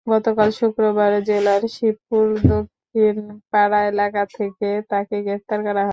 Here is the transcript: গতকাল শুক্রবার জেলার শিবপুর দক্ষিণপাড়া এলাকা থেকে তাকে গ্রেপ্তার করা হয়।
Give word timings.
গতকাল 0.07 0.49
শুক্রবার 0.59 1.11
জেলার 1.27 1.61
শিবপুর 1.75 2.25
দক্ষিণপাড়া 2.45 3.79
এলাকা 3.91 4.23
থেকে 4.33 4.69
তাকে 4.89 5.15
গ্রেপ্তার 5.25 5.59
করা 5.65 5.81
হয়। 5.81 5.89